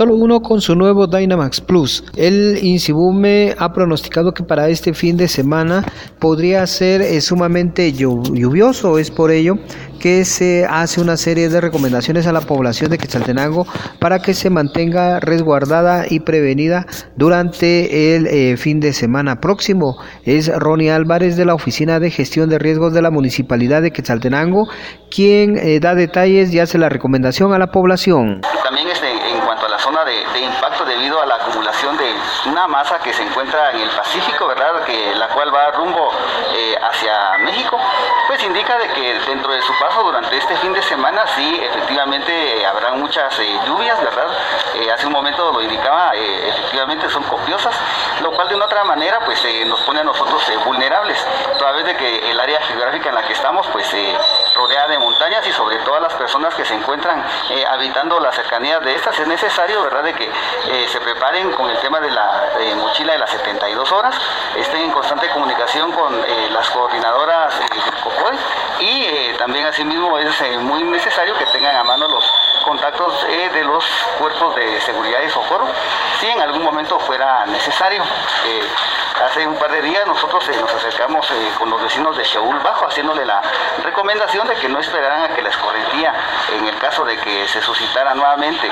solo 0.00 0.14
uno 0.14 0.40
con 0.40 0.62
su 0.62 0.76
nuevo 0.76 1.06
Dynamax 1.06 1.60
Plus. 1.60 2.02
El 2.16 2.58
Insibume 2.62 3.54
ha 3.58 3.70
pronosticado 3.74 4.32
que 4.32 4.42
para 4.42 4.70
este 4.70 4.94
fin 4.94 5.18
de 5.18 5.28
semana 5.28 5.84
podría 6.18 6.66
ser 6.66 7.02
eh, 7.02 7.20
sumamente 7.20 7.92
lluvioso, 7.92 8.98
es 8.98 9.10
por 9.10 9.30
ello 9.30 9.56
que 10.00 10.24
se 10.24 10.64
hace 10.64 11.02
una 11.02 11.18
serie 11.18 11.50
de 11.50 11.60
recomendaciones 11.60 12.26
a 12.26 12.32
la 12.32 12.40
población 12.40 12.90
de 12.90 12.96
Quetzaltenango 12.96 13.66
para 13.98 14.20
que 14.20 14.32
se 14.32 14.48
mantenga 14.48 15.20
resguardada 15.20 16.06
y 16.08 16.20
prevenida 16.20 16.86
durante 17.16 18.16
el 18.16 18.26
eh, 18.26 18.56
fin 18.56 18.80
de 18.80 18.94
semana 18.94 19.40
próximo. 19.40 19.98
Es 20.24 20.48
Ronnie 20.48 20.90
Álvarez 20.90 21.36
de 21.36 21.44
la 21.44 21.52
Oficina 21.52 22.00
de 22.00 22.10
Gestión 22.10 22.48
de 22.48 22.58
Riesgos 22.58 22.94
de 22.94 23.02
la 23.02 23.10
Municipalidad 23.10 23.82
de 23.82 23.90
Quetzaltenango 23.90 24.66
quien 25.10 25.58
eh, 25.58 25.80
da 25.80 25.94
detalles 25.94 26.54
y 26.54 26.60
hace 26.60 26.78
la 26.78 26.88
recomendación 26.88 27.52
a 27.52 27.58
la 27.58 27.66
población. 27.66 28.40
También 28.64 28.88
en 29.30 29.40
cuanto 29.40 29.66
a 29.66 29.68
la 29.68 29.78
zona 29.78 30.04
de, 30.04 30.20
impacto 30.40 30.84
debido 30.84 31.20
a 31.20 31.26
la 31.26 31.36
acumulación 31.36 31.96
de 31.96 32.14
una 32.46 32.66
masa 32.66 32.98
que 32.98 33.12
se 33.12 33.22
encuentra 33.22 33.70
en 33.70 33.80
el 33.80 33.90
Pacífico, 33.90 34.46
¿verdad? 34.46 34.84
Que, 34.84 35.14
la 35.14 35.28
cual 35.28 35.54
va 35.54 35.70
rumbo 35.72 36.10
eh, 36.54 36.76
hacia 36.82 37.38
México, 37.38 37.78
pues 38.26 38.42
indica 38.42 38.78
de 38.78 38.88
que 38.88 39.20
dentro 39.20 39.52
de 39.52 39.62
su 39.62 39.72
paso 39.78 40.02
durante 40.02 40.36
este 40.36 40.56
fin 40.56 40.72
de 40.72 40.82
semana 40.82 41.22
sí 41.34 41.60
efectivamente 41.62 42.66
habrá 42.66 42.92
muchas 42.92 43.38
eh, 43.38 43.60
lluvias, 43.66 44.02
¿verdad? 44.02 44.28
hace 44.92 45.06
un 45.06 45.12
momento 45.12 45.52
lo 45.52 45.62
indicaba, 45.62 46.12
efectivamente 46.14 47.08
son 47.10 47.22
copiosas, 47.24 47.74
lo 48.22 48.32
cual 48.32 48.48
de 48.48 48.56
una 48.56 48.64
otra 48.64 48.82
manera 48.82 49.20
pues 49.24 49.40
nos 49.66 49.80
pone 49.82 50.00
a 50.00 50.04
nosotros 50.04 50.42
vulnerables, 50.64 51.24
toda 51.58 51.72
vez 51.72 51.84
de 51.84 51.96
que 51.96 52.30
el 52.30 52.40
área 52.40 52.60
geográfica 52.62 53.10
en 53.10 53.14
la 53.14 53.22
que 53.22 53.32
estamos 53.34 53.66
pues 53.68 53.94
rodeada 54.54 54.88
de 54.88 54.98
montañas 54.98 55.46
y 55.46 55.52
sobre 55.52 55.76
todas 55.78 56.02
las 56.02 56.14
personas 56.30 56.54
que 56.54 56.64
se 56.64 56.74
encuentran 56.74 57.24
eh, 57.50 57.64
habitando 57.66 58.20
las 58.20 58.36
cercanías 58.36 58.80
de 58.84 58.94
estas. 58.94 59.18
Es 59.18 59.26
necesario, 59.26 59.82
¿verdad?, 59.82 60.04
de 60.04 60.14
que 60.14 60.26
eh, 60.26 60.86
se 60.88 61.00
preparen 61.00 61.50
con 61.50 61.68
el 61.68 61.76
tema 61.80 61.98
de 61.98 62.08
la 62.08 62.50
eh, 62.60 62.72
mochila 62.76 63.14
de 63.14 63.18
las 63.18 63.30
72 63.30 63.90
horas, 63.90 64.14
estén 64.54 64.82
en 64.82 64.92
constante 64.92 65.28
comunicación 65.30 65.90
con 65.90 66.20
las 66.52 66.70
coordinadoras 66.70 67.58
de 67.58 67.66
COCOE 68.02 68.36
y 68.78 69.32
también 69.38 69.66
asimismo 69.66 70.16
es 70.18 70.58
muy 70.58 70.84
necesario 70.84 71.34
que 71.36 71.46
tengan 71.46 71.74
a 71.74 71.82
mano 71.82 72.06
los 72.06 72.32
contactos 72.64 73.26
de 73.26 73.64
los 73.64 73.84
cuerpos 74.18 74.54
de 74.54 74.80
seguridad 74.82 75.20
y 75.26 75.30
socorro 75.30 75.66
si 76.20 76.28
en 76.28 76.40
algún 76.40 76.62
momento 76.62 76.98
fuera 77.00 77.44
necesario. 77.46 78.02
Hace 79.20 79.46
un 79.46 79.54
par 79.56 79.70
de 79.70 79.82
días 79.82 80.06
nosotros 80.06 80.48
eh, 80.48 80.56
nos 80.58 80.72
acercamos 80.72 81.30
eh, 81.30 81.50
con 81.58 81.68
los 81.68 81.82
vecinos 81.82 82.16
de 82.16 82.24
Shaul 82.24 82.58
Bajo 82.60 82.86
haciéndole 82.86 83.26
la 83.26 83.42
recomendación 83.84 84.48
de 84.48 84.54
que 84.54 84.66
no 84.66 84.78
esperaran 84.78 85.24
a 85.24 85.34
que 85.34 85.42
la 85.42 85.50
escorrentía, 85.50 86.14
en 86.50 86.66
el 86.66 86.78
caso 86.78 87.04
de 87.04 87.18
que 87.18 87.46
se 87.46 87.60
suscitara 87.60 88.14
nuevamente, 88.14 88.66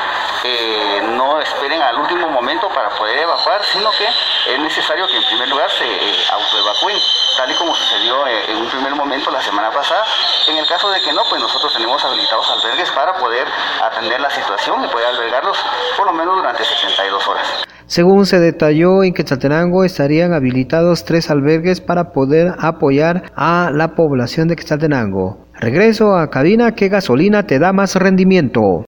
eh, 0.45 1.03
no 1.05 1.39
esperen 1.39 1.83
al 1.83 1.99
último 1.99 2.29
momento 2.31 2.71
para 2.71 2.89
poder 2.89 3.19
evacuar, 3.19 3.63
sino 3.63 3.91
que 3.91 4.09
es 4.51 4.59
necesario 4.59 5.07
que 5.07 5.19
en 5.19 5.25
primer 5.25 5.49
lugar 5.51 5.71
se 5.71 5.85
autoevacúen, 6.33 6.99
tal 7.37 7.51
y 7.51 7.55
como 7.55 7.75
sucedió 7.75 8.27
en 8.27 8.57
un 8.57 8.71
primer 8.71 8.95
momento 8.95 9.31
la 9.31 9.43
semana 9.43 9.71
pasada. 9.71 10.07
En 10.47 10.57
el 10.57 10.67
caso 10.67 10.91
de 10.91 11.03
que 11.03 11.13
no, 11.13 11.25
pues 11.25 11.43
nosotros 11.43 11.75
tenemos 11.75 12.03
habilitados 12.03 12.51
albergues 12.51 12.91
para 12.93 13.15
poder 13.17 13.47
atender 13.83 14.19
la 14.19 14.31
situación 14.31 14.83
y 14.83 14.89
poder 14.89 15.09
albergarlos 15.09 15.63
por 15.95 16.07
lo 16.07 16.15
menos 16.15 16.37
durante 16.37 16.65
72 16.65 17.29
horas. 17.29 17.69
Según 17.89 18.27
se 18.27 18.39
detalló, 18.39 19.03
en 19.03 19.15
Quetzaltenango 19.15 19.83
estarían 19.83 20.35
habilitados 20.35 21.07
tres 21.07 21.31
albergues 21.31 21.81
para 21.81 22.13
poder 22.13 22.53
apoyar 22.59 23.33
a 23.35 23.71
la 23.73 23.95
población 23.95 24.47
de 24.47 24.57
Quetzaltenango. 24.57 25.47
Regreso 25.55 26.15
a 26.15 26.29
cabina, 26.29 26.75
¿qué 26.75 26.91
gasolina 26.91 27.47
te 27.47 27.59
da 27.59 27.73
más 27.73 27.97
rendimiento? 27.97 28.77